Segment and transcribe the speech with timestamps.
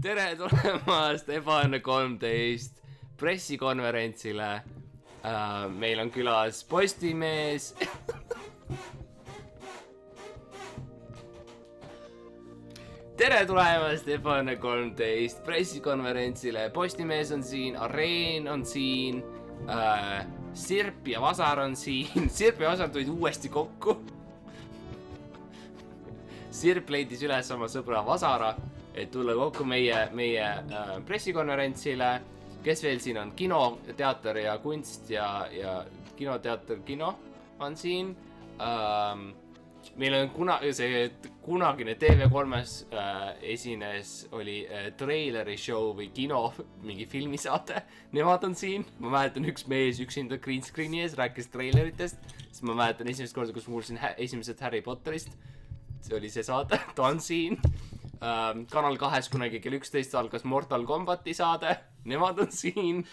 [0.00, 2.78] tere tulemast Ebaõnne kolmteist
[3.20, 4.48] pressikonverentsile
[5.28, 5.66] uh,.
[5.76, 7.74] meil on külas Postimees.
[13.20, 19.20] tere tulemast Ebaõnne kolmteist pressikonverentsile, Postimees on siin, Areen on siin
[19.66, 20.22] uh,,
[20.56, 23.98] Sirp ja Vasar on siin, Sirp ja Vasar tulid uuesti kokku
[26.50, 28.54] Sirp leidis üles oma sõbra Vasara,
[28.94, 32.20] et tulla kokku meie, meie äh, pressikonverentsile.
[32.60, 35.84] kes veel siin on, kino, teater ja kunst ja, ja
[36.16, 37.14] kinoteater, kino
[37.60, 38.16] on siin
[38.60, 39.30] ähm,.
[39.96, 41.06] meil on kuna-, see
[41.42, 43.22] kunagine TV3-s äh,
[43.54, 46.52] esines, oli äh, treileri show või kino,
[46.88, 47.80] mingi filmisaade.
[48.12, 52.76] Nemad on siin, ma mäletan, üks mees üksinda green screen'i ees rääkis treileritest, siis ma
[52.76, 55.32] mäletan esimest korda, kus ma kuulsin esimesest Harry Potterist
[56.00, 57.58] see oli see saade, ta on siin
[58.22, 58.66] ähm,.
[58.70, 63.04] kanal kahes kunagi kell üksteist algas Mortal Combati saade, nemad on siin.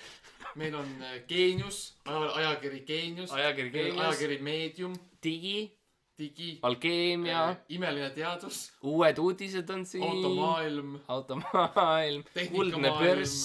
[0.56, 4.02] meil on äh, Geenius, ajakiri Geenius, Ajakiri Geenius.
[4.02, 5.78] ajakiri Meedium, digi,
[6.18, 10.04] Digi, Alkeemia, imeline teadus, uued uudised on siin.
[10.04, 12.24] automaailm, automaailm,
[12.56, 13.36] kuldne börs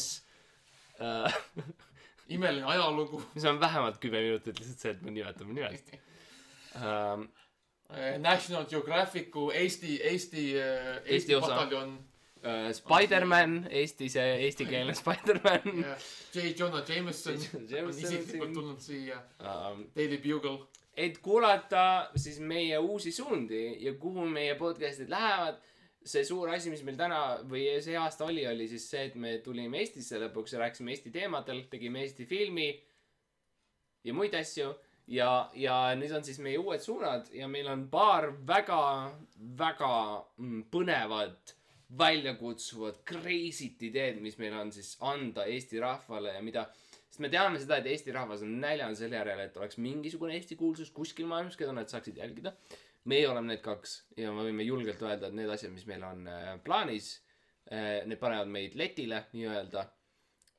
[0.97, 1.37] äh,.
[2.33, 5.93] imeline ajalugu, mis on vähemalt kümme minutit lihtsalt see, et me nimetame nimest
[6.81, 7.29] ähm,.
[8.19, 11.47] National Geographicu Eesti, Eesti, Eesti Eesti osa.
[11.47, 11.97] pataljon,
[12.45, 15.85] äh, Spider-man, Eesti see eestikeelne Spider-man
[16.35, 16.55] J.
[16.59, 19.85] Jonah Jameson on isiklikult tulnud siia, ähm,.
[19.97, 25.61] Daily Bugle, et kuulata siis meie uusi suundi ja kuhu meie podcast'id lähevad.
[26.05, 29.37] see suur asi, mis meil täna või see aasta oli, oli siis see, et me
[29.39, 32.73] tulime Eestisse lõpuks ja rääkisime Eesti teemadel, tegime Eesti filmi
[34.05, 34.73] ja muid asju.
[35.13, 38.83] ja, ja nüüd on siis meie uued suunad ja meil on paar väga,
[39.59, 39.91] väga
[40.39, 41.57] mm, põnevat,
[41.99, 46.65] väljakutsuvat, crazy't ideed, mis meil on siis anda Eesti rahvale ja mida
[47.13, 50.57] sest me teame seda, et Eesti rahvas on näljane selle järele, et oleks mingisugune Eesti
[50.57, 52.55] kuulsus kuskil maailmas, keda nad saaksid jälgida.
[53.05, 56.21] meie oleme need kaks ja me võime julgelt öelda, et need asjad, mis meil on
[56.31, 57.17] äh, plaanis
[57.67, 59.83] äh,, need panevad meid letile nii-öelda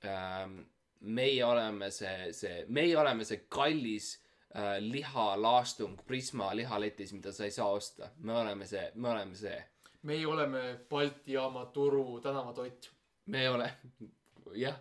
[0.06, 0.60] ähm,.
[1.00, 4.12] meie oleme see, see, meie oleme see kallis
[4.56, 8.10] äh, lihalaastung Prisma lihaletis, mida sa ei saa osta.
[8.18, 9.64] me oleme see, me oleme see.
[10.04, 12.92] meie oleme Balti jaama turu tänavatoit.
[13.26, 13.74] me ei ole,
[14.56, 14.80] jah,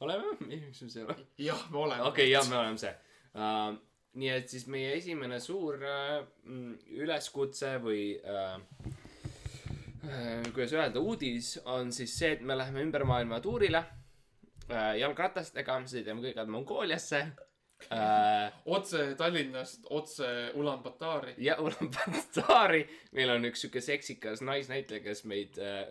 [0.00, 1.26] oleme, miks me see ei ole?
[1.38, 2.02] jah, me oleme.
[2.02, 2.94] okei okay,, jah, me oleme see
[3.34, 3.76] uh,.
[4.16, 8.54] nii et siis meie esimene suur mm, üleskutse või uh,
[10.04, 15.82] uh, kuidas öelda, uudis on siis see, et me läheme ümber maailma tuurile uh, jalgratastega,
[15.88, 17.26] sõidame kõigepealt Mongooliasse
[17.90, 18.52] uh,.
[18.64, 21.34] otse Tallinnast, otse Ulaanbaatari.
[21.38, 22.82] ja Ulaanbaatari,
[23.12, 25.84] meil on üks sihuke seksikas naisnäitleja, kes meid äh,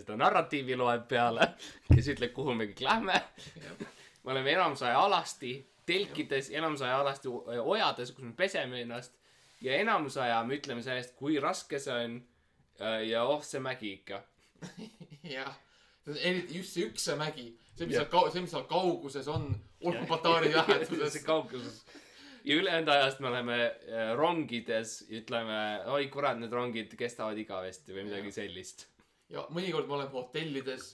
[0.00, 1.52] seda narratiivi loeb peale,
[1.92, 3.22] kes ütleb, kuhu me kõik lähme.
[4.24, 5.56] me oleme enamus aja alasti,
[5.88, 9.14] telkides, enamus aja alasti ojades, kus me peseme ennast
[9.60, 12.18] ja enamus aja me ütleme sellest, kui raske see on.
[13.08, 14.20] ja oh, see mägi ikka.
[15.36, 15.54] jah,
[16.06, 17.48] eriti just see Ükse mägi,
[17.78, 19.48] see, mis seal kau-, see, mis seal kauguses on,
[19.86, 21.24] Ulaanbaatari läheduses see.
[21.26, 21.80] kauguses.
[22.44, 25.58] ja ülejäänud ajast me oleme äh, rongides ja ütleme,
[25.94, 28.88] oi kurat, need rongid kestavad igavesti või midagi sellist
[29.32, 30.92] ja mõnikord me oleme hotellides,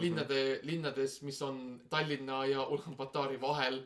[0.00, 1.58] linnade, linnades, mis on
[1.90, 3.80] Tallinna ja Ulaanbaatari vahel,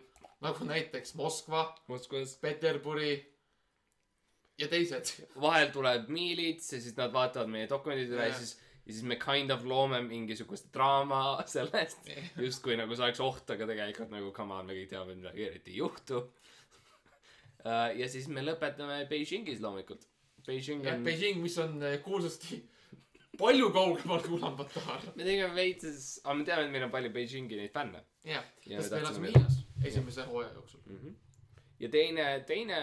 [0.44, 1.68] nagu näiteks Moskva.
[2.40, 3.12] Peterburi
[4.58, 5.12] ja teised.
[5.40, 8.56] vahel tuleb miilits ja siis nad vaatavad meie dokumendid üle ja siis,
[8.88, 11.22] ja siis me kind of loome mingisugust draama
[11.54, 12.08] sellest.
[12.40, 15.44] justkui nagu see oleks oht, aga tegelikult nagu come on, me kõik teame, et midagi
[15.50, 16.22] eriti ei juhtu.
[18.00, 20.08] ja siis me lõpetame Beijingis loomulikult.
[20.48, 22.62] Beijing on, Beijing, mis on eh, kuulsasti
[23.38, 25.02] palju kaugemal kui Ulaanbaatar.
[25.14, 28.00] me tegime veits, aga me teame, et meil on palju Beijingi neid fänne.
[28.24, 30.80] jah, Ja sest me elasime Hiinas esimese hooaja jooksul.
[31.78, 32.78] ja teine, teine,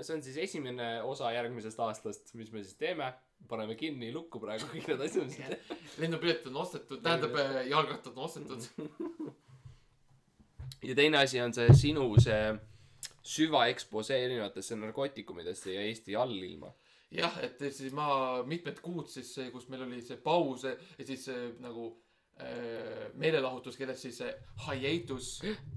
[0.00, 3.12] see on siis esimene osa järgmisest aastast, mis me siis teeme.
[3.48, 5.56] Paneme kinni lukku praegu kõik need asjad,
[6.02, 7.36] lennupiletid on ostetud, tähendab
[7.68, 8.68] jalgrattad on ostetud.
[10.88, 12.44] ja teine asi on see sinu see
[13.32, 16.72] süvaekspose erinevatesse narkootikumidesse ja Eesti allilma.
[17.12, 21.28] jah, et siis ma mitmed kuud siis, kus meil oli see paus ja siis
[21.60, 21.90] nagu
[22.42, 24.30] äh, meelelahutuskeeles siis see
[24.66, 25.28] hiatus,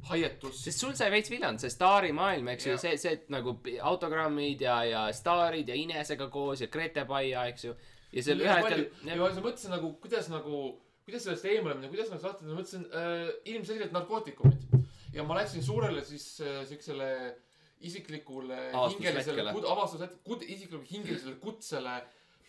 [0.10, 0.62] hiatus.
[0.66, 3.58] sest sul sai veits viljand, see staarimaailm, eks ju see, see, nagu
[3.92, 7.76] autogrammid ja, ja staarid ja Inesega koos ja Grete Paia, eks ju.
[8.16, 10.66] ja seal ühel hetkel, ja ma mõtlesin nagu, kuidas nagu,
[11.08, 14.68] kuidas sellest eemale minna, kuidas nagu saata, ma mõtlesin äh, ilmselgelt narkootikumid.
[15.16, 17.10] ja ma läksin suurele siis äh, siuksele
[17.86, 22.00] isiklikule hingelisele, avastushetkele, isiklikule hingelisele kutsele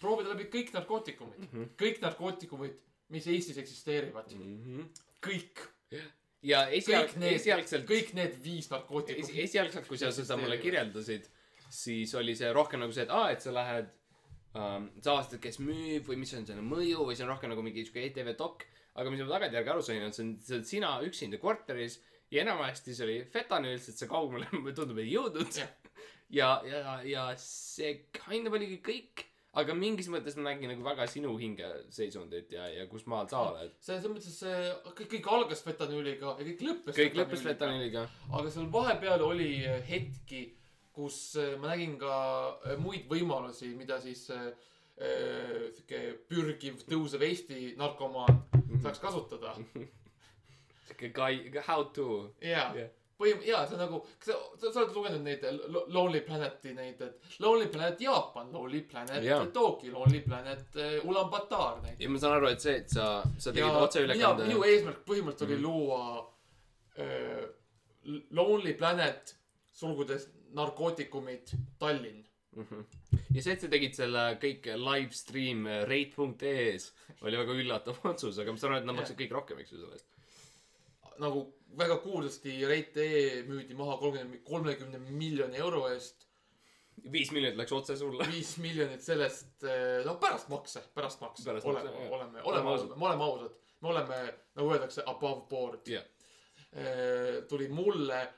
[0.00, 1.70] proovida läbi kõik narkootikumid mm, -hmm.
[1.80, 2.76] kõik narkootikumid
[3.14, 4.32] mis Eestis eksisteerivad.
[4.34, 4.86] Mhm.
[5.26, 5.62] kõik,
[6.46, 9.38] ja esialg esialgselt, kõik need viis esi, narkootikumi.
[9.42, 11.26] esialgselt, kui sa seda mulle kirjeldasid,
[11.72, 13.88] siis oli see rohkem nagu see, et aa, et sa lähed
[14.54, 17.64] um,, sa avastad, kes müüb või mis on selle mõju või see on rohkem nagu
[17.66, 18.66] mingi siuke ETV dok.
[18.96, 21.98] aga mis ma tagantjärgi aru sain, on see see oled sina üksinda korteris
[22.32, 25.50] ja enamasti see oli fentanüül, sest see kaugele mulle tundub ei jõudnud.
[25.58, 25.72] Jah.
[26.30, 29.26] ja, ja, ja see kind of oligi kõik.
[29.60, 33.72] Aga mingis mõttes ma nägin nagu väga sinu hingeseisundit ja, ja kus maal sa oled.
[33.80, 37.44] see, selles mõttes, see kõik, kõik algas fentanüüliga ja kõik lõppes kõik lõppes.
[37.46, 38.06] fentanüüliga.
[38.32, 40.42] aga seal vahepeal oli äh, hetki,
[40.96, 42.14] kus äh, ma nägin ka
[42.66, 44.50] äh, muid võimalusi, mida siis äh,
[44.96, 48.44] sihuke pürgiv, tõusev Eesti narkomaan
[48.84, 49.56] saaks kasutada.
[50.86, 52.30] siuke guy, how to.
[52.44, 52.94] jaa Jah.
[53.20, 56.74] põhim-, jaa, see on nagu, kas sa, sa, sa oled lugenud neid Lo- Lonely Planeti
[56.76, 59.46] neid, et Lonely Planet Jaapan, Lonely Planet Jaa.
[59.54, 62.00] Tokyo, Lonely Planet äh, Ulaanbaatar näiteks.
[62.04, 63.06] ja ma saan aru, et see, et sa,
[63.38, 64.62] sa tegid ja otseülekande minu.
[64.68, 65.64] eesmärk põhimõtteliselt oli Mhm.
[65.64, 66.02] luua
[66.98, 67.48] äh,
[68.30, 69.34] Lonely Planet,
[69.72, 72.22] sulgudes narkootikumid, Tallinn.
[72.56, 72.84] Mhm.
[73.34, 76.86] ja see, et sa tegid selle kõik live stream rate.ee-s
[77.22, 79.80] oli väga üllatav otsus, aga ma saan aru, et nad maksid kõik rohkem, eks ju,
[79.82, 80.06] selle eest.
[81.20, 81.42] nagu
[81.78, 86.26] väga kuulsasti Rate.ee müüdi maha kolmekümne, kolmekümne miljoni euro eest.
[87.12, 88.26] viis miljonit läks otse sulle.
[88.32, 89.62] viis miljonit sellest,
[90.04, 91.50] no pärast makse, pärast makse.
[91.50, 92.96] Oleme oleme, Oleme ausad.
[92.96, 93.50] me oleme ausad.
[93.80, 94.20] me oleme,
[94.54, 95.86] nagu öeldakse, above board.
[95.86, 96.04] Jah.
[97.48, 98.28] tuli mulle,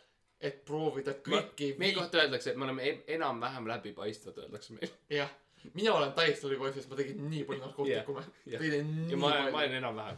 [0.41, 4.91] et proovida kõiki meie kohta öeldakse, et me oleme en- enam-vähem läbipaistvad, öeldakse meil.
[5.11, 5.31] jah,
[5.75, 9.75] mina olen täiesti läbipaistev, sest ma tegin nii palju narkootikume nii ja ma, ma olen
[9.81, 10.17] enam-vähem.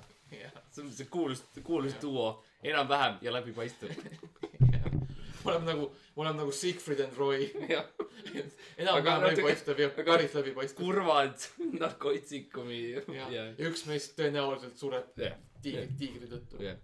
[0.71, 3.91] See on see kuulus, kuulus duo, enam-vähem ja läbipaistev.
[3.91, 4.81] me
[5.51, 5.87] oleme nagu,
[6.17, 7.51] me oleme nagu Siegfried and Roy.
[8.79, 10.85] enam-vähem läbipaistev ja päris läbipaistev.
[10.85, 11.39] kurvad
[11.81, 12.91] narkootikumi.
[12.91, 15.15] ja ja üks meist tõenäoliselt sureb
[15.63, 16.63] tiigri, tiigri tõttu.
[16.65, 16.79] jah.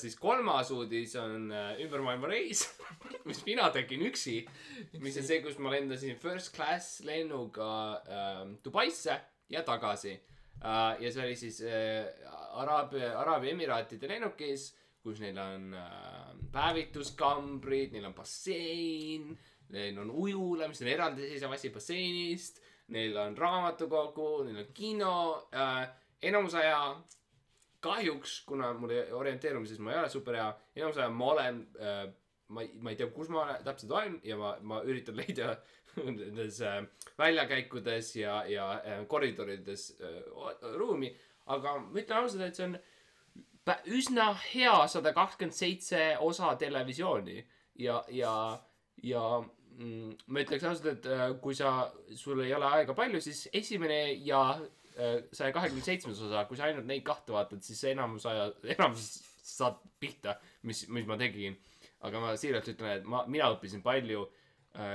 [0.00, 2.68] siis kolmas uudis on äh, ümber maailma reis,
[3.28, 4.46] mis mina tegin üksi,
[5.02, 7.72] mis on see, kus ma lendasin first class lennuga
[8.08, 9.20] äh, Dubaisse
[9.50, 10.33] ja tagasi äh,.
[10.62, 12.06] Ja see oli siis äh,
[12.54, 14.70] Araabia, Araabia Emiraatide lennukis,
[15.04, 19.34] kus neil on äh, päevituskambrid, neil on bassein,
[19.74, 22.62] neil on ujula, mis on eraldiseisev asi basseinist,
[22.94, 25.14] neil on raamatukogu, neil on kino
[25.52, 25.86] äh,,
[26.22, 26.80] enamus aja
[27.84, 32.04] kahjuks, kuna mul orienteerumises ma ei ole super hea, enamus aja ma olen äh,,
[32.48, 35.56] ma ei, ma ei tea, kus ma täpselt olen ja ma, ma üritan leida
[36.18, 36.82] nendes äh,
[37.18, 41.14] väljakäikudes ja, ja äh, koridorides äh, ruumi,
[41.46, 42.78] aga ma ütlen ausalt, et see on
[43.96, 47.38] üsna hea sada kakskümmend seitse osa televisiooni
[47.80, 48.34] ja, ja,
[49.02, 54.00] ja mm, ma ütleks ausalt, et kui sa, sul ei ole aega palju, siis esimene
[54.24, 54.46] ja
[54.94, 59.08] saja kahekümne seitsmes osa, kui sa ainult neid kahte vaatad, siis enamus aja, enamus
[59.44, 60.36] saad pihta,
[60.68, 61.56] mis, mis ma tegin.
[62.04, 64.43] aga ma siiralt ütlen, et ma, mina õppisin palju äh,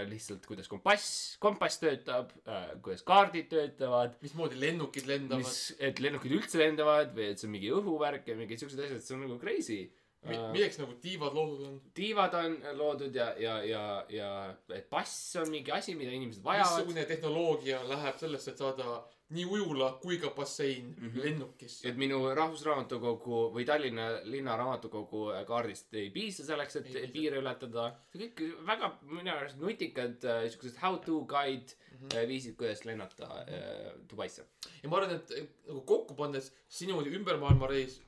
[0.09, 6.35] lihtsalt, kuidas kompass, kompass töötab äh,, kuidas kaardid töötavad, mismoodi lennukid lendavad mis, et lennukid
[6.35, 9.39] üldse lendavad või et see on mingi õhuvärk ja mingid siuksed asjad, see on nagu
[9.39, 9.85] crazy
[10.27, 11.75] Mi, Äh, milleks nagu tiivad loodud on?
[11.95, 14.31] tiivad on loodud ja, ja, ja, ja
[14.75, 16.73] et pass on mingi asi, mida inimesed vajavad.
[16.73, 18.97] missugune tehnoloogia läheb sellesse, et saada
[19.29, 21.09] nii ujula kui ka bassein mm.
[21.09, 21.23] -hmm.
[21.23, 21.87] lennukisse?
[21.89, 27.95] et minu Rahvusraamatukogu või Tallinna linna raamatukogu kaardist ei piisa selleks, et Ei piire ületada.
[28.15, 32.07] kõik väga minu arust nutikad äh, siuksed how to guide Mhm.
[32.15, 34.45] äh, viisid, kuidas lennata äh, Dubaisse.
[34.83, 35.29] ja ma arvan, et
[35.67, 38.01] nagu kokku pannes sinu ümbermaailmareis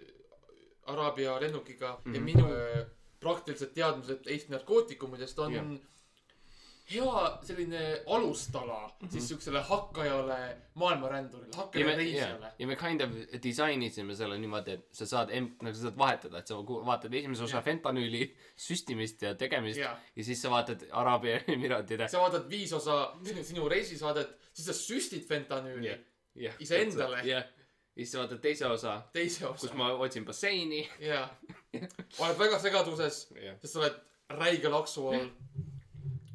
[0.85, 2.15] Araabia lennukiga mm -hmm.
[2.15, 2.25] ja Mhm.
[2.25, 2.85] minu äh,
[3.19, 5.65] praktilised teadmised Eesti narkootikumidest on Jah.
[6.91, 9.07] Hea selline alustala mm Mhm.
[9.07, 9.11] -hmm.
[9.11, 12.51] siis siuksele hakkajale maailmarändurile, ja hakkajale reisijale.
[12.59, 13.09] ja me kind of
[13.43, 15.29] disainisime selle niimoodi, et sa saad
[15.61, 17.63] nagu sa saad vahetada, et sa vaatad esimese osa Jah.
[17.65, 22.07] fentanüüli süstimist ja tegemist ja, ja siis sa vaatad Araabia Emiraatide.
[22.07, 25.99] sa vaatad viis osa sinu, reisisaadet, siis sa süstid fentanüüli Jah.
[26.35, 26.53] jah.
[26.59, 27.17] Iseendale.
[27.17, 27.43] jah, ja
[27.95, 29.73] siis sa vaatad teise osa, teise kus osa.
[29.75, 30.89] ma otsin basseini.
[30.99, 31.29] ja,
[32.19, 33.95] oled väga segaduses, jah, sest sa oled
[34.29, 35.29] räige laksu all.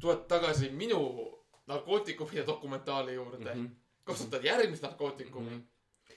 [0.07, 1.01] Tuled tagasi minu
[1.67, 3.65] narkootikumide dokumentaali juurde mm.
[3.65, 4.03] -hmm.
[4.03, 5.55] kasutad järgmist narkootikumi mm.
[5.55, 5.63] Mhm.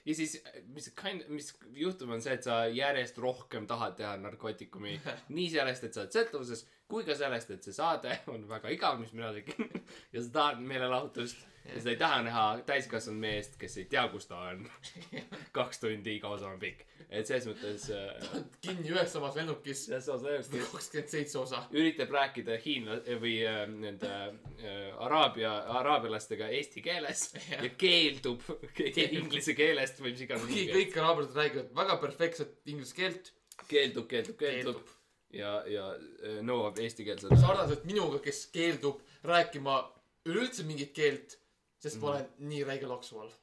[0.05, 5.01] ja siis, mis kind, mis juhtub, on see, et sa järjest rohkem tahad teha narkootikumi.
[5.37, 8.99] nii sellest, et sa oled sõltuvuses, kui ka sellest, et see saade on väga igav,
[8.99, 9.83] mis mina tegin.
[10.13, 11.47] ja sa tahad meelelahutust.
[11.65, 14.63] Ja seda ei taha näha täiskasvanud meest, kes ei tea, kus ta on.
[15.57, 16.85] kaks tundi iga osa on pikk.
[17.09, 21.63] et selles mõttes äh, kinni ühes samas lennukis, selles osas tõesti kakskümmend seitse osa.
[21.75, 27.65] üritab rääkida hiinla- või äh, nende äh, araabia, araabialastega eesti keeles Jah.
[27.67, 28.47] ja keeldub
[28.79, 30.47] inglise keelest või mis iganes.
[30.47, 33.33] kuigi kõik araablased räägivad väga perfektset inglise keelt,
[33.67, 34.95] keeldub, keeldub, keeldub keeldub.
[35.35, 37.35] ja, ja äh, nõuab eesti keelset.
[37.39, 39.81] sarnaselt minuga, kes keeldub rääkima
[40.29, 41.37] üleüldse mingit keelt,
[41.81, 43.33] sest ma olen nii räige laksu all.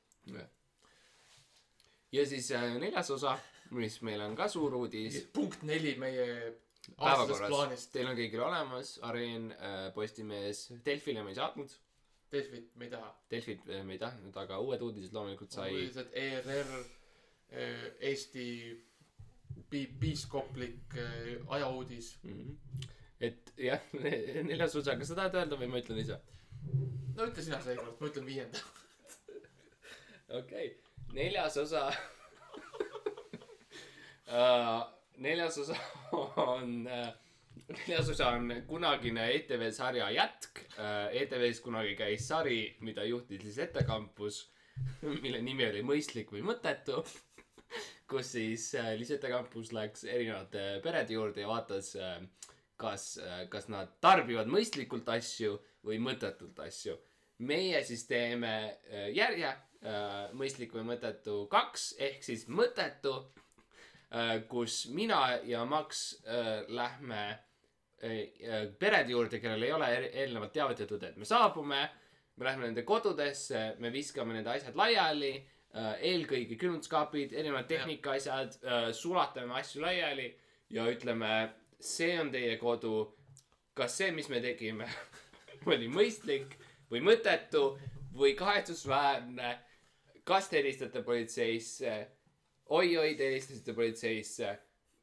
[2.12, 3.36] ja siis äh, neljas osa,
[3.76, 6.54] mis meil on ka suur uudis punkt neli meie
[6.96, 7.88] päevakorras.
[7.92, 9.50] Teil on kõigil olemas, Areen,
[9.94, 11.74] Postimees, Delfile me ei saatnud.
[12.32, 13.10] Delfit me ei taha.
[13.30, 15.72] Delfit äh, me ei tahtnud, aga uued uudised loomulikult sai.
[15.72, 16.74] uudised ERR,
[18.04, 18.48] Eesti
[19.70, 22.16] pi-, piiskoplik äh, ajauudis.
[22.22, 22.56] Mhm.
[23.20, 23.80] et jah,
[24.48, 26.20] neljas osa, kas sa tahad öelda või ma ütlen ise?
[27.18, 28.60] No ütle sina seekord, ma ütlen viienda.
[30.40, 30.68] okei okay.,
[31.12, 31.88] neljas osa
[34.28, 34.82] uh,.
[35.16, 35.76] neljas osa
[36.44, 37.08] on uh,,
[37.86, 41.08] neljas osa on kunagine ETV sarja jätk uh,.
[41.22, 44.44] ETV-s kunagi käis sari, mida juhtis Lisette Kampus,
[45.24, 47.02] mille nimi oli Mõistlik või mõttetu.
[48.08, 52.20] kus siis uh, Lisette Kampus läks erinevate perede juurde ja vaatas uh,
[52.78, 53.18] kas,
[53.50, 56.96] kas nad tarbivad mõistlikult asju või mõttetult asju.
[57.38, 63.14] meie siis teeme äh, järje äh, mõistlik või mõttetu kaks ehk siis mõttetu,
[64.48, 67.38] kus mina ja Max äh, lähme
[68.02, 71.88] äh, perede juurde, kellel ei ole eelnevalt teavitatud, et me saabume.
[72.38, 75.32] me läheme nende kodudesse, me viskame nende asjad laiali,
[76.06, 78.54] eelkõige külmutuskaapid, erinevad tehnikaasjad,
[78.94, 80.28] sulatame asju laiali
[80.70, 81.48] ja ütleme,
[81.80, 83.14] see on teie kodu.
[83.74, 84.88] kas see, mis me tegime,
[85.70, 86.56] oli mõistlik
[86.90, 87.78] või mõttetu
[88.18, 89.58] või kahetsusväärne?
[90.24, 91.98] kas te helistate politseisse?
[92.68, 94.56] oi-oi, te helistasite politseisse.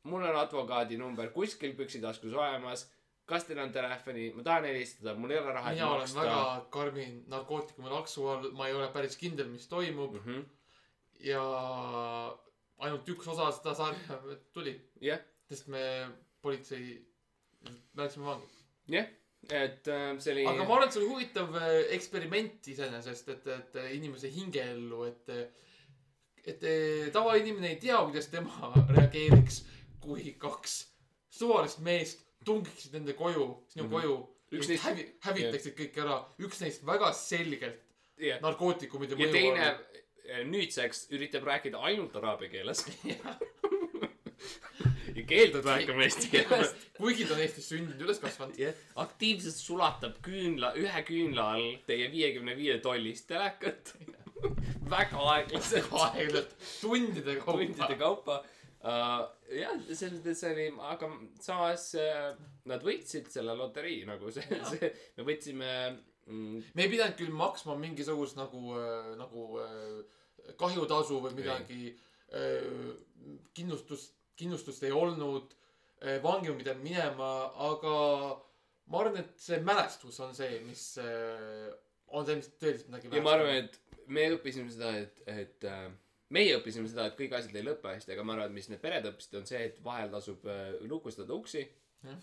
[0.03, 2.91] mul on advokaadi number kuskil püksitaskus olemas.
[3.25, 7.05] kas teil on telefoni, ma tahan helistada, mul ei ole raha, mina olen väga karmi
[7.27, 10.25] narkootikumi laksu all, ma ei ole päris kindel, mis toimub mm.
[10.25, 10.43] -hmm.
[11.31, 11.41] ja
[12.77, 14.19] ainult üks osa seda sarja
[14.53, 15.81] tuli, jah, sest me
[16.45, 16.95] politsei,
[17.67, 18.49] me läksime vangi.
[18.93, 19.07] jah,
[19.49, 20.47] et äh, see oli.
[20.49, 25.05] aga ma arvan, et see oli huvitav äh, eksperiment iseenesest, et, et äh, inimese hingeellu,
[25.09, 25.33] et,
[26.45, 29.63] et äh, tavainimene ei tea, kuidas tema reageeriks,
[30.05, 30.77] kui kaks
[31.35, 34.01] suvalist meest tungiksid nende koju, sinu mm -hmm.
[34.01, 34.15] koju.
[34.55, 37.81] Üks neist- hävi-, hävitaksid kõik ära, üks neist väga selgelt
[38.21, 42.85] jah, narkootikumide ja mõju teine äh, nüüdseks üritab rääkida ainult araabia keeles
[45.15, 46.73] ja keeldub rääkima eesti keeles.
[46.97, 48.57] kuigi ta on Eestis sündinud, üles kasvanud.
[48.59, 53.95] jah, aktiivselt sulatab küünla, ühe küünla all teie viiekümne viie tollist telekat.
[54.95, 57.61] väga aeglaselt, aeglaselt, tundide kaupa.
[57.61, 58.41] tundide kaupa
[58.85, 59.23] uh,.
[59.55, 61.09] jah, selles mõttes oli, aga
[61.41, 62.35] samas uh,
[62.69, 65.71] nad võitsid selle loterii nagu see, see, me võtsime
[66.27, 71.95] mm, me ei pidanud küll maksma mingisugust nagu äh,, nagu äh, kahjutasu või midagi
[72.33, 72.93] äh,.
[73.57, 75.55] kindlustust, kindlustust ei olnud
[76.03, 76.19] äh,.
[76.23, 77.31] vangi ma pidanud minema,
[77.69, 77.95] aga
[78.91, 81.71] ma arvan, et see mälestus on see, mis äh,
[82.13, 83.79] on see, mis tõeliselt midagi ja ma arvan, et
[84.11, 85.87] me õppisime seda, et, et äh,
[86.35, 88.81] meie õppisime seda, et kõik asjad ei lõpe hästi, aga ma arvan, et mis need
[88.83, 91.63] pered õppisid, on see, et vahel tasub äh, lukustada uksi
[92.05, 92.21] Jah.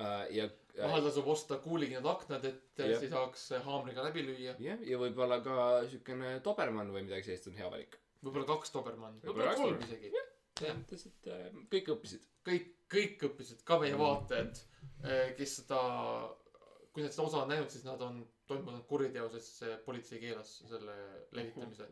[0.00, 0.24] uh,.
[0.34, 3.02] ja uh, vahel tasub osta kuulikindad aknad, et äh, Jah.
[3.02, 4.56] siis saaks äh, haamriga läbi lüüa.
[4.62, 7.98] jah, ja võib-olla ka siukene Dobermann või midagi sellist on hea valik.
[8.24, 10.12] võib-olla kaks Dobermanni, Võib-olla kolm isegi.
[10.16, 10.29] Jah.
[10.68, 12.26] mõttes, et äh, kõik õppisid.
[12.46, 14.00] kõik, kõik õppisid, ka meie Mm.
[14.00, 14.60] vaatajad,
[15.36, 15.80] kes seda,
[16.92, 20.18] kui nad seda osa on näinud, siis nad on toime pannud kuriteo, sest see politsei
[20.22, 20.96] keelas selle
[21.36, 21.86] levitamise.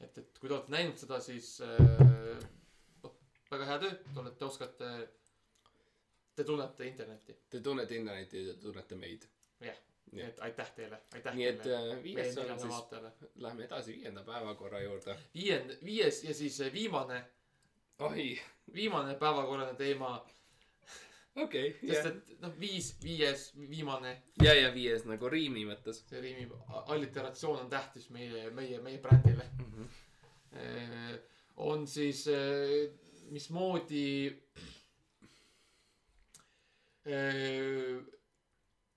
[0.00, 2.42] et, et kui te olete näinud seda, siis äh,
[3.04, 3.14] noh,
[3.50, 4.90] väga hea töö, te olete, oskate,
[6.36, 7.36] te tunnete internetti.
[7.50, 9.28] Te tunnete internetti ja te tunnete meid.
[9.64, 9.78] Jah.
[10.12, 14.22] nii et aitäh teile, aitäh nii et teile, äh, viies on siis, lähme edasi viienda
[14.24, 15.16] päevakorra juurde.
[15.34, 17.18] viiend-, viies ja siis äh, viimane,
[17.98, 18.40] oi,
[18.74, 20.10] viimane päevakorraline teema,
[21.36, 22.08] okei, sest jah.
[22.12, 24.12] et noh, viis, viies, viimane
[24.42, 26.48] ja, ja viies nagu riimi mõttes see riimi
[26.92, 29.48] alliteratsioon on tähtis meie, meie, meie brändile.
[29.58, 29.70] mm.
[29.72, 31.18] -hmm.
[31.56, 32.26] on siis,
[33.30, 34.42] mismoodi.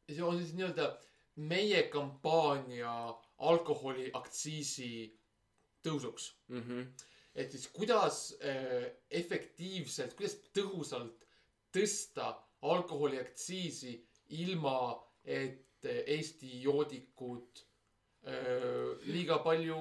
[0.10, 0.98] see on siis nii-öelda
[1.36, 2.92] meie kampaania
[3.38, 5.20] alkoholiaktsiisi
[5.88, 6.34] tõusuks.
[6.48, 6.88] Mm -hmm.
[7.40, 8.90] Et siis kuidas äh,
[9.22, 11.26] efektiivselt, kuidas tõhusalt
[11.74, 12.34] tõsta
[12.68, 13.96] alkoholiaktsiisi
[14.42, 14.94] ilma,
[15.24, 17.66] et äh, Eesti joodikud
[19.10, 19.78] liiga palju,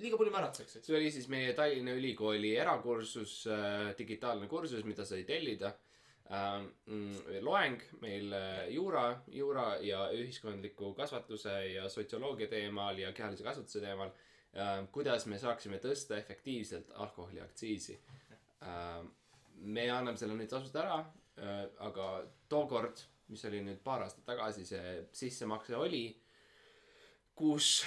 [0.00, 0.80] liiga palju märatseksid.
[0.82, 3.34] see oli siis meie Tallinna Ülikooli erakursus,
[3.98, 5.74] digitaalne kursus, mida sai tellida.
[7.44, 14.10] loeng meil äh, juura, juura ja ühiskondliku kasvatuse ja sotsioloogia teemal ja kehalise kasvatuse teemal.
[14.92, 17.98] Kuidas me saaksime tõsta efektiivselt alkoholiaktsiisi.
[19.62, 20.98] me anname selle nüüd tasuta ära,
[21.86, 22.08] aga
[22.48, 23.00] tookord,
[23.32, 26.04] mis oli nüüd paar aastat tagasi, see sissemakse oli
[27.34, 27.82] kuus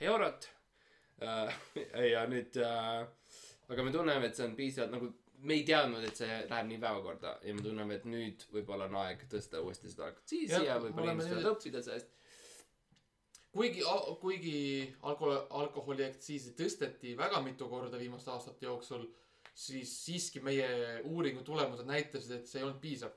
[0.00, 0.48] eurot.
[2.12, 5.08] ja nüüd, aga me tunneme, et see on piisavalt nagu,
[5.46, 8.98] me ei teadnud, et see läheb nii päevakorda ja me tunneme, et nüüd võib-olla on
[9.02, 12.14] aeg tõsta uuesti seda aktsiisi ja me võib-olla inimesed võivad õppida sellest.
[13.58, 13.82] kuigi,
[14.20, 14.58] kuigi
[15.02, 19.06] alkohol, alkoholiaktsiisi tõsteti väga mitu korda viimaste aastate jooksul,
[19.58, 20.68] siis siiski meie
[21.08, 23.16] uuringu tulemused näitasid, et see ei olnud piisav.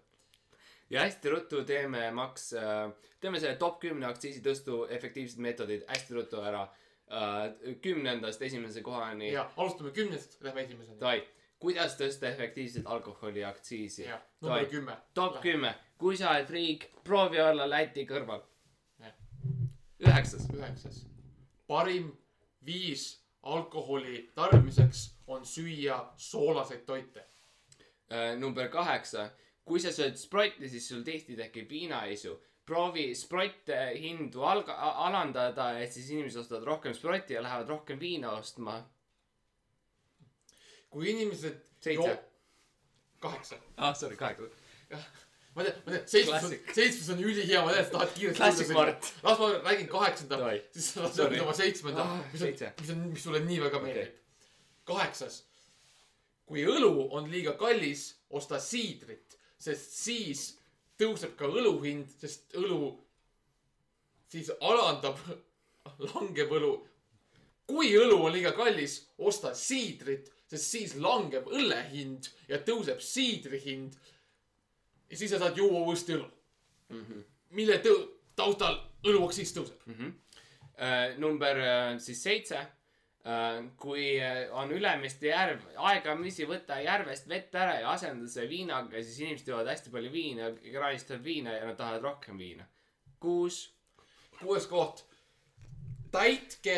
[0.89, 2.49] ja hästi ruttu teeme maks,
[3.21, 6.67] teeme selle top kümne aktsiisitõstu efektiivsed meetodid hästi ruttu ära.
[7.81, 9.31] kümnendast esimese kohani.
[9.33, 10.99] ja alustame kümnest, lähme esimeseni.
[10.99, 11.23] Davai,
[11.59, 14.09] kuidas tõsta efektiivselt alkoholiaktsiisi?
[14.41, 14.97] number kümme.
[15.13, 18.41] top kümme, kui sa oled friik, proovi olla Läti kõrval.
[20.01, 21.05] üheksas, üheksas.
[21.67, 22.11] parim
[22.65, 27.25] viis alkoholi tarbimiseks on süüa soolaseid toite.
[28.11, 29.29] Äh, number kaheksa,
[29.65, 32.39] kui sa sööd Sprite'i, siis sul tihti tekib viinaisu.
[32.65, 38.31] proovi Sprite hindu alga-, alandada, et siis inimesed ostavad rohkem Sprite'i ja lähevad rohkem viina
[38.31, 38.81] ostma.
[40.89, 41.61] kui inimesed.
[41.79, 42.19] Seitse..
[43.19, 43.55] kaheksa.
[43.77, 44.43] ah, sorry, kaheksa.
[45.55, 48.39] Ma tean, ma tean, seitsmes on Klassik., seitsmes on ülihea, ma tean, sa tahad kiiresti.
[48.39, 49.11] Klassik Mart.
[49.23, 50.39] las ma räägin kaheksanda
[50.71, 54.17] siis sa saad oma seitsmenda Ah,, mis on mis on, mis sulle nii väga meeldib.
[54.85, 55.43] kaheksas.
[56.45, 60.41] kui õlu on liiga kallis, osta siidrit, sest siis
[60.99, 62.97] tõuseb ka õlu hind, sest õlu
[64.31, 65.19] siis alandab,
[66.13, 66.73] langeb õlu.
[67.67, 73.61] kui õlu on liiga kallis, osta siidrit, sest siis langeb õlle hind ja tõuseb siidri
[73.63, 73.95] hind.
[75.11, 76.27] Ja siis sa saad juua uuesti õlu
[76.89, 77.05] mm.
[77.05, 77.23] -hmm.
[77.49, 78.77] mille tõ-, taustal
[79.07, 79.81] õluaktsiis tõuseb.
[80.81, 82.67] Äh, number äh, siis seitse.
[83.77, 89.19] kui äh, on Ülemiste järv, aegamisi võta järvest vett ära ja asenda see viinaga, siis
[89.19, 92.65] inimesed joovad hästi palju viina, kraanist tuleb viina ja nad tahavad rohkem viina.
[93.19, 93.75] kuus,
[94.39, 95.05] kuues koht.
[96.11, 96.77] täitke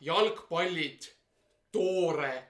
[0.00, 1.10] jalgpallid
[1.72, 2.44] toore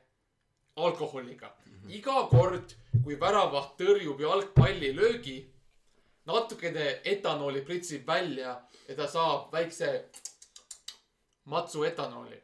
[0.76, 1.52] alkoholiga mm.
[1.52, 1.63] -hmm.
[1.88, 5.38] Iga kord, kui väravaht tõrjub jalgpallilöögi,
[6.26, 8.54] natukene etanooli pritsib välja
[8.88, 9.90] ja ta saab väikse
[11.44, 12.40] matsu etanooli.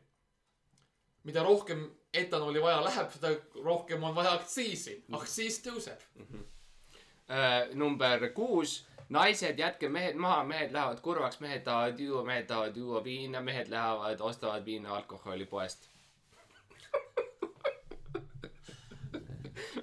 [1.25, 3.31] mida rohkem etanooli vaja läheb, seda
[3.65, 5.05] rohkem on vaja aktsiisi.
[5.13, 6.01] aktsiis tõuseb.
[7.31, 12.77] äh, number kuus, naised, jätke mehed maha, mehed lähevad kurvaks, mehed tahavad juua, mehed tahavad
[12.77, 15.89] juua viina, mehed lähevad, ostavad viina alkoholipoest.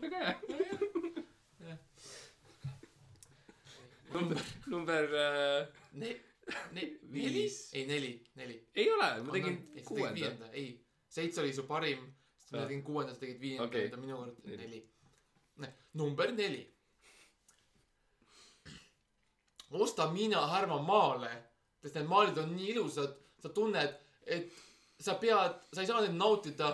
[0.02, 1.78] Väga hea.
[4.14, 6.16] number, number äh, Ne-,
[6.72, 8.68] ne-, neli Viis., ei neli, neli.
[8.76, 10.50] ei ole, ma tegin kuuenda.
[10.54, 10.86] ei.
[11.10, 12.04] seitse oli su parim,
[12.40, 14.82] siis ma tegin kuuenda, sa tegid viienda okay., minu kord Neli.
[15.58, 15.74] neli.
[15.94, 16.64] number neli.
[19.72, 21.32] osta Miina Härma maale,
[21.82, 24.54] sest need maalid on nii ilusad, sa tunned, et
[25.00, 26.70] sa pead, sa ei saa neid nautida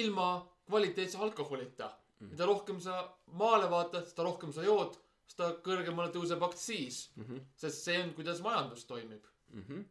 [0.00, 0.30] ilma
[0.68, 2.30] kvaliteetse alkoholita mm..
[2.32, 3.00] mida rohkem sa
[3.40, 7.24] maale vaatad, seda rohkem sa jood, seda kõrgemale tõuseb aktsiis mm.
[7.24, 7.46] -hmm.
[7.62, 9.24] sest see on, kuidas majandus toimib.
[9.52, 9.84] Mhm.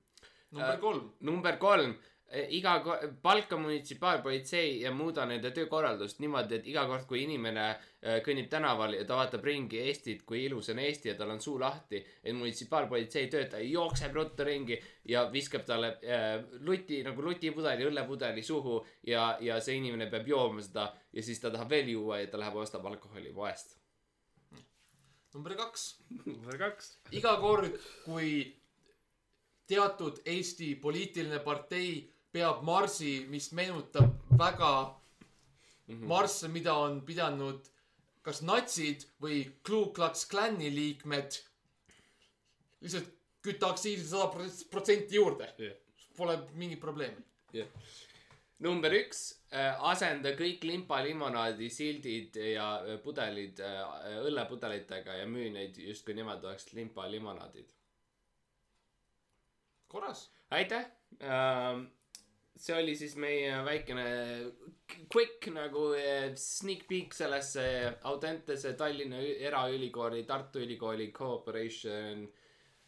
[0.52, 1.12] number Äh, kolm.
[1.20, 1.96] number kolm,
[2.32, 2.74] iga,
[3.22, 8.98] palka munitsipaalpolitsei ja muuda nende töökorraldust niimoodi, et iga kord, kui inimene äh, kõnnib tänaval
[8.98, 12.36] ja ta vaatab ringi Eestit, kui ilus on Eesti ja tal on suu lahti, et
[12.36, 16.28] munitsipaalpolitsei töötaja jookseb ruttu ringi ja viskab talle äh,
[16.68, 21.54] luti nagu lutipudeli, õllepudeli suhu ja, ja see inimene peab jooma seda ja siis ta
[21.54, 23.78] tahab veel juua ja ta läheb ostab alkoholi poest.
[25.34, 25.90] number kaks
[26.26, 26.98] number kaks.
[27.16, 28.30] iga kord, kui
[29.68, 36.08] teatud Eesti poliitiline partei peab marsi, mis meenutab väga mm -hmm.
[36.14, 37.74] marsse, mida on pidanud
[38.28, 41.38] kas natsid või Ku Klux Klani liikmed,
[42.84, 43.14] lihtsalt
[43.46, 44.28] kütta aktsiisi sada
[44.72, 45.48] protsenti juurde.
[46.18, 47.24] Pole mingit probleemi.
[48.60, 49.20] number üks,
[49.86, 56.74] asenda kõik limpalimonaadi sildid ja äh, pudelid äh, õllepudelitega ja müü neid justkui nemad oleks
[56.74, 57.70] limpalimonaadid.
[59.88, 60.32] korras.
[60.50, 60.90] aitäh
[61.22, 61.86] ähm,.
[62.58, 64.06] See oli siis meie väikene
[65.14, 67.64] quick nagu äh, sneak peek sellesse
[68.10, 72.26] Audentese Tallinna Eraülikooli, Tartu Ülikooli cooperation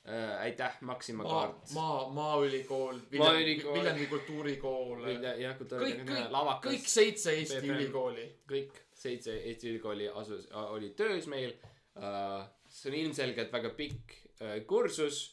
[0.10, 0.42] äh,.
[0.42, 1.74] aitäh, Maxima kaart,.
[1.74, 3.02] maa, Maaülikool.
[3.12, 6.22] Viljandi Kultuurikool, jah, kõik, kultuuriline
[6.66, 7.76] kõik, seitse Eesti PFM.
[7.76, 8.30] ülikooli.
[8.50, 11.54] kõik seitse Eesti ülikooli asus, olid töös meil
[12.00, 12.48] uh,.
[12.70, 15.28] see on ilmselgelt väga pikk uh, kursus.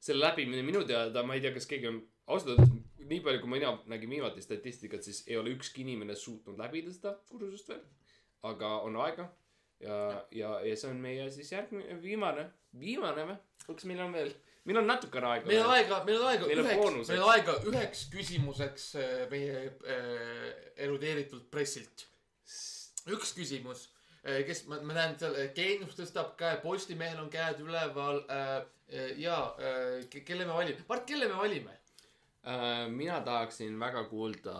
[0.00, 3.50] selle läbimine minu teada, ma ei tea, kas keegi on, ausalt öeldes nii palju, kui
[3.56, 7.84] mina nägin viimati statistikat, siis ei ole ükski inimene suutnud läbida seda kursust veel.
[8.42, 9.28] aga on aega
[9.80, 9.96] ja,
[10.30, 12.46] ja, ja see on meie siis järgmine, viimane,
[12.80, 13.36] viimane või?
[13.66, 14.32] kas meil on veel,
[14.68, 15.48] meil on natukene aega.
[15.48, 19.64] meil on aega, meil on aega Meil üheks, meil on aega üheks küsimuseks äh, meie
[19.70, 20.50] äh,
[20.86, 22.06] erudeeritud pressilt.
[23.10, 23.86] üks küsimus,
[24.46, 28.58] kes, ma, ma näen seal, Geenius tõstab käe, Postimehel on käed üleval äh,.
[29.22, 31.79] ja äh, ke- kelle me valime, Mart, kelle me valime?
[32.44, 32.88] uh,.
[32.88, 34.56] mina tahaksin väga kuulda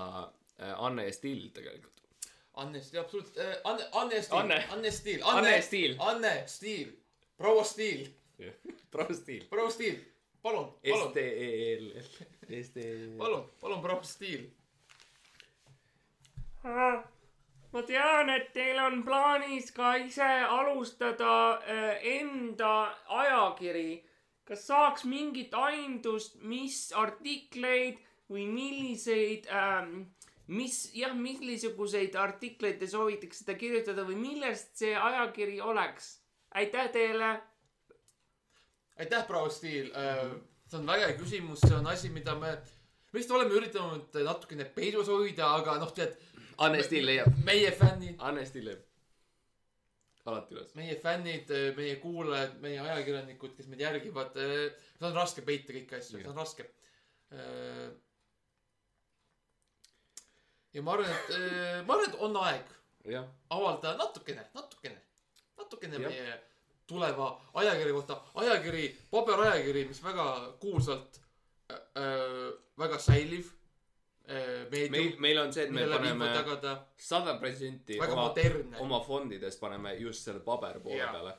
[0.62, 2.00] uh, Anne ja Still tegelikult.
[2.54, 4.64] Anne Stiil, absoluutselt äh,, Anne, Anne Stiil, Anne.
[4.70, 5.96] Anne Stiil, Anne Stiil.
[5.98, 6.92] Anne Stiil,
[7.38, 8.08] proua Stiil,
[8.90, 9.44] proua Still.
[9.50, 9.98] proua Stiil,
[10.42, 12.02] palun, palun, STEL,
[12.62, 13.16] STEL.
[13.18, 14.50] palun, palun, proua Stiil.
[17.72, 24.04] ma tean, et teil on plaanis ka ise alustada äh, enda ajakiri.
[24.50, 30.00] Kas saaks mingit aimdust, mis artikleid või milliseid ähm,,
[30.50, 36.16] mis jah, milliseguseid artikleid te soovitaksite kirjutada või millest see ajakiri oleks?
[36.54, 37.30] aitäh teile.
[38.98, 40.34] aitäh, proua Stiil äh,.
[40.66, 42.56] see on väga hea küsimus, see on asi, mida me,
[43.12, 46.18] me vist oleme üritanud natukene peidus hoida, aga noh, tead.
[46.60, 47.38] Anne Still leiab.
[47.44, 48.89] meie fännid, Anne Still leiab.
[50.28, 50.74] Alati üles.
[50.76, 56.18] meie fännid, meie kuulajad, meie ajakirjanikud, kes meid järgivad, seda on raske peita kõiki asju,
[56.18, 56.66] seda on raske.
[60.74, 61.32] ja ma arvan, et,
[61.86, 62.76] ma arvan, et on aeg
[63.08, 65.00] jah, avaldada natukene, natukene,
[65.58, 66.10] natukene Jah.
[66.10, 66.38] meie
[66.90, 68.20] tuleva ajakirja kohta.
[68.34, 70.26] ajakiri, paberajakiri, mis väga
[70.60, 71.20] kuulsalt
[71.70, 73.52] äh, väga säiliv
[74.30, 76.30] äh, meil meedium,, meil on see, et me paneme
[77.00, 78.30] sada protsenti oma,
[78.84, 81.12] oma fondidest paneme just selle paberpoole Jaa.
[81.12, 81.34] peale.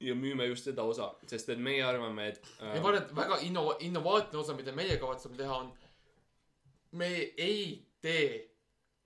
[0.00, 3.16] ja müüme just seda osa, sest et meie arvame, et äh, ja ma arvan, et
[3.16, 5.72] väga innova-, innovaatne osa, mida meie kavatseme teha, on.
[7.00, 8.28] me ei tee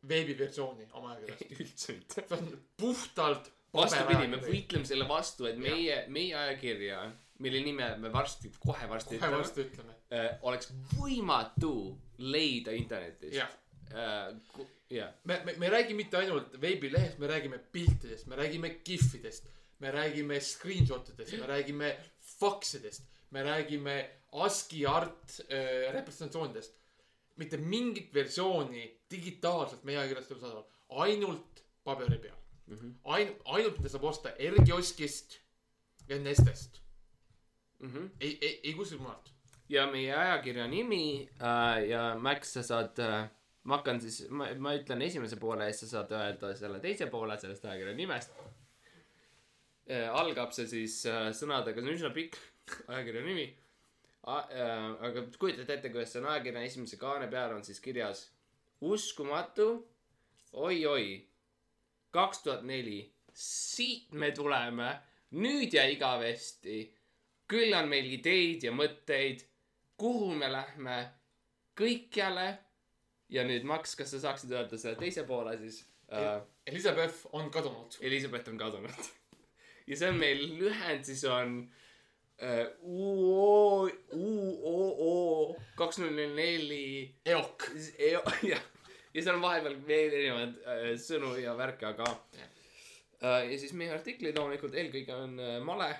[0.08, 2.26] veebiversiooni oma ajakirjast, üldse mitte.
[2.28, 3.50] see on puhtalt.
[3.74, 7.04] vastupidi, me võitleme selle vastu, et meie, meie ajakirja,
[7.44, 9.94] mille nime me varsti, kohe varsti kohe varsti ütleme.
[10.10, 11.74] äh, oleks võimatu
[12.20, 13.50] leida internetist jah,
[13.92, 14.34] äh,.
[14.90, 19.48] jah, me, me, me ei räägi mitte ainult veebilehest, me räägime piltidest, me räägime kihvidest,
[19.80, 21.94] me räägime screenshot idest, me räägime
[22.38, 23.96] faksidest, me räägime
[24.32, 26.76] ASCII art äh, representatsioonidest.
[27.40, 30.64] mitte mingit versiooni digitaalselt meie ajakirjast ei ole
[31.06, 32.76] ainult paberi peal mm.
[32.76, 32.92] -hmm..
[33.14, 35.38] ain-, ainult mida saab osta R-kioskist
[36.08, 36.80] ja Nestest,
[37.78, 38.08] mm -hmm.
[38.20, 39.32] ei, ei, ei kuskilt mujalt.
[39.70, 43.28] Ja meie ajakirja nimi äh, ja Max, sa saad äh,,
[43.64, 47.06] ma hakkan siis, ma, ma ütlen esimese poole ja siis sa saad öelda selle teise
[47.12, 48.34] poole sellest ajakirja nimest
[49.86, 50.08] äh,.
[50.10, 52.38] algab see siis äh, sõnadega, see on üsna pikk
[52.92, 53.46] ajakirja nimi.
[54.30, 54.58] Äh,
[55.08, 58.26] aga kujutate ette, kuidas see on ajakirja esimese kaane peal on siis kirjas
[58.80, 59.70] uskumatu
[60.52, 61.28] oi-oi,
[62.10, 64.90] kaks tuhat neli, siit me tuleme,
[65.38, 66.88] nüüd ja igavesti.
[67.50, 69.40] küll on meil ideid ja mõtteid,
[70.00, 70.96] kuhu me lähme,
[71.78, 72.48] kõikjale.
[73.30, 76.40] ja nüüd Max, kas sa saaksid öelda selle teise poole siis äh,?
[76.66, 77.98] Elizabeth on kadunud.
[78.00, 79.10] Elizabeth on kadunud.
[79.88, 81.60] ja see on meil lühend siis on
[82.42, 83.86] äh, UO,
[84.16, 85.14] UOO
[85.78, 87.70] kaks null null neli eok.
[88.50, 88.66] jah,
[89.14, 93.94] ja seal on vahepeal veel erinevaid äh, sõnu ja värke, aga äh, ja siis meie
[93.94, 95.90] artiklid loomulikult eelkõige on äh, male,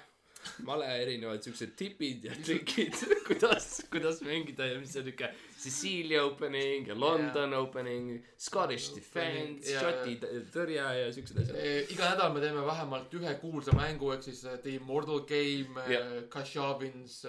[0.67, 2.97] male erinevad siuksed tipid ja trikid,
[3.29, 7.63] kuidas, kuidas mängida ja mis see niuke Sicilia opening ja London yeah.
[7.63, 10.17] opening, Scottish defense yeah., Šoti
[10.55, 11.61] tõrje ja siuksed asjad.
[11.93, 16.23] iga nädal me teeme vähemalt ühe kuulsa mängu, ehk siis äh, The Immortal Game yeah.,
[16.33, 17.25] Kashavins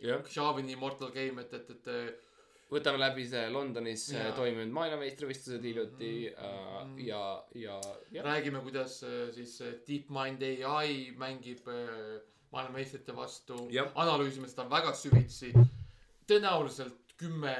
[0.00, 0.22] Jah.
[0.24, 2.12] Kashavini Immortal Game, et, et, et äh,
[2.70, 4.28] võtame läbi see Londonis yeah.
[4.28, 4.36] Jaa.
[4.38, 6.74] toimunud maailmameistrivõistlused hiljuti äh,
[7.06, 7.22] ja,
[7.58, 7.78] ja,
[8.14, 12.20] ja räägime, kuidas äh, siis äh, DeepMind ai mängib äh,
[12.54, 13.58] maailmameistrite vastu
[13.94, 15.52] analüüsime seda väga süvitsi.
[16.30, 17.54] tõenäoliselt kümme,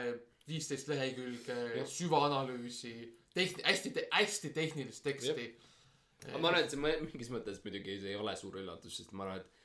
[0.48, 2.94] viisteist lehekülge süvaanalüüsi,
[3.34, 5.48] tehn-, hästi, hästi tehnilist teksti.
[6.38, 9.42] ma arvan, et see mingis mõttes muidugi see ei ole suur üllatus, sest ma arvan,
[9.42, 9.59] et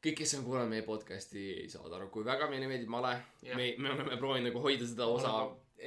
[0.00, 3.56] kõik, kes on kuulanud meie podcast'i, saavad aru, kui väga meile meeldib male Jah.
[3.58, 5.34] me, me oleme proovinud nagu hoida seda osa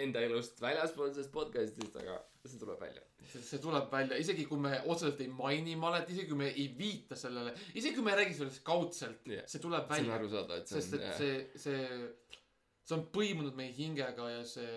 [0.04, 3.04] enda elust väljaspool sellest podcast'ist, aga see tuleb välja.
[3.34, 7.18] see, tuleb välja, isegi kui me otseselt ei maini malet, isegi kui me ei viita
[7.20, 9.48] sellele, isegi kui me ei räägi sellest kaudselt Jah.
[9.50, 10.20] see tuleb see on välja.
[10.20, 12.44] arusaadav, et see sest on et jah, see, see,
[12.84, 14.70] see on põimunud meie hingega ja see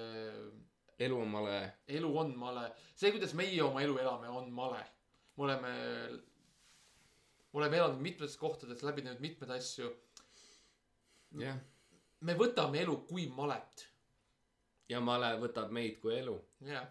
[1.07, 1.59] elu on male.
[1.99, 2.70] elu on male.
[2.94, 4.81] see, kuidas meie oma elu elame, on male.
[5.37, 6.36] me oleme, me
[7.57, 9.90] oleme elanud mitmetes kohtades, läbi teinud mitmeid asju.
[11.40, 11.59] jah.
[12.21, 13.88] me võtame elu kui malet.
[14.88, 16.37] ja male võtab meid kui elu.
[16.69, 16.88] jah.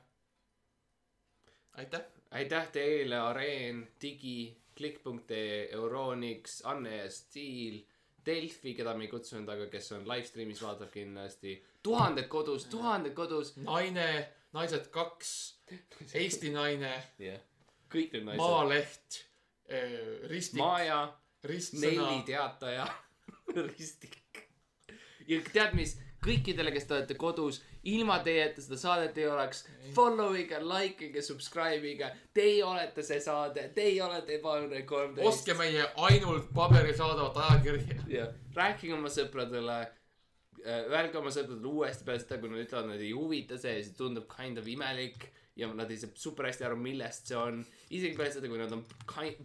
[1.74, 2.06] aitäh.
[2.32, 7.84] aitäh teile, Areen, Digi, Klikk.ee, Euronix, Anne ja Stiil,
[8.26, 11.60] Delfi, keda me ei kutsunud, aga kes on live stream'is, vaatab kindlasti.
[11.84, 13.54] tuhanded kodus, tuhanded kodus.
[13.62, 14.10] naine,
[14.58, 15.32] naised kaks,
[16.14, 17.40] Eesti naine, jah,
[17.92, 18.42] kõik need naised.
[18.42, 19.22] Maaleht,
[20.30, 21.18] ristik, Maja,
[21.74, 22.24] Nelli.
[22.26, 22.88] teataja,
[23.78, 24.18] Ristik.
[25.28, 30.36] ja tead mis, kõikidele, kes te olete kodus, ilma teieta seda saadet ei oleks, follow
[30.38, 35.28] ige, like ige, subscribe ige, teie olete see saade, teie olete Ebaõnne kolmteist.
[35.30, 38.02] ostke meie ainult paberil saadavat ajakirja.
[38.10, 39.80] jah, rääkige oma sõpradele,
[40.66, 44.30] öelge oma sõpradele uuesti peale seda, kui nad ütlevad, nad ei huvita see, siis tundub
[44.34, 47.62] kind of imelik ja nad ei saa super hästi aru, millest see on.
[47.90, 48.84] isegi peale seda, kui nad on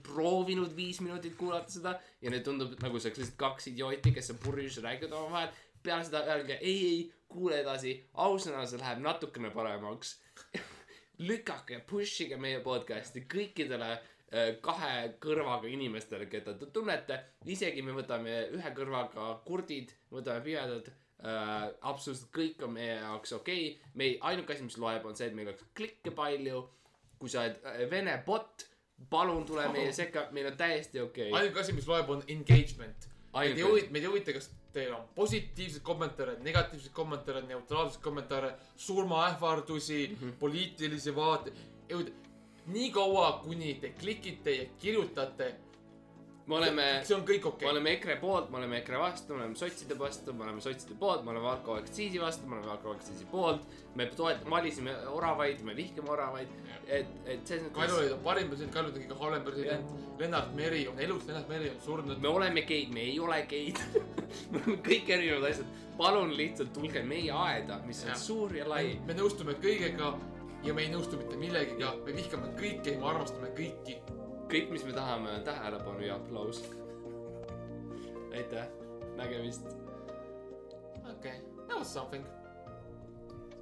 [0.07, 4.33] proovinud viis minutit kuulata seda ja neile tundub nagu see oleks lihtsalt kaks idiooti, kes
[4.35, 5.55] on purjus räägivad omavahel.
[5.83, 7.95] peale seda öelge ei, ei, kuule edasi,
[8.27, 10.19] ausõna, see läheb natukene paremaks.
[11.29, 17.21] lükake, push ige meie podcast'i kõikidele äh, kahe kõrvaga inimestele, keda te tunnete.
[17.47, 20.91] isegi me võtame ühe kõrvaga kurdid, võtame pimedad
[21.25, 21.69] äh,.
[21.81, 23.93] absoluutselt kõik on meie jaoks okei okay..
[23.95, 26.65] me ei, ainuke asi, mis loeb, on see, et meil oleks klikke palju.
[27.21, 28.65] kui sa oled äh, vene bot,
[29.11, 31.43] palun tule meie sekka, meil on täiesti okei okay..
[31.43, 33.11] ainuke asi, mis loeb, on engagement.
[33.35, 38.55] meid ei huvita, meid ei huvita, kas teil on positiivseid kommentaare, negatiivseid kommentaare, neutraalseid kommentaare,
[38.77, 40.33] surmaähvardusi mm, -hmm.
[40.39, 41.57] poliitilisi vaateid.
[41.89, 42.31] ei huvita,
[42.67, 45.55] nii kaua, kuni te klikite ja kirjutate,
[46.51, 47.71] me oleme, see on kõik me okei okay..
[47.71, 51.23] oleme EKRE poolt, me oleme EKRE vastu, me oleme sotside vastu, me oleme sotside poolt,
[51.25, 53.67] me oleme alkoaktsiisi vastu, me oleme alkoaktsiisi poolt.
[53.95, 56.51] me toetame, valisime oravaid, me vihkame oravaid,
[56.87, 59.95] et, et selles mõttes Kaljulaid on parim president, Kaljulaid on kõige halvem president.
[60.21, 62.19] Lennart Meri on elus, Lennart Meri on surnud.
[62.23, 63.83] me oleme geid, me ei ole geid.
[64.51, 65.77] me oleme kõik erinevad asjad.
[66.01, 68.23] palun lihtsalt tulge meie aeda, mis on Jah.
[68.27, 68.99] suur ja lai.
[69.07, 70.15] me nõustume kõigega
[70.65, 74.01] ja me ei nõustu mitte millegiga, me vihkame kõiki ja me armastame kõiki.
[74.51, 76.65] kõik, mis me tahame, on tähelepanu ja aplaus.
[78.35, 78.67] aitäh,
[79.17, 79.67] nägemist.
[81.11, 82.27] okei okay., that was something.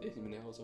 [0.00, 0.62] esimene osa.